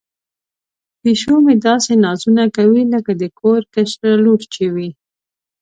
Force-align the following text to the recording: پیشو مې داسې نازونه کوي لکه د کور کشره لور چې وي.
پیشو 1.01 1.35
مې 1.45 1.55
داسې 1.67 1.93
نازونه 2.05 2.43
کوي 2.57 2.83
لکه 2.93 3.11
د 3.21 3.23
کور 3.39 3.61
کشره 3.73 4.11
لور 4.23 4.41
چې 4.53 4.65
وي. 4.75 4.89